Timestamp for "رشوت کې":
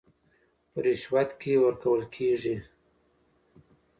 0.85-1.53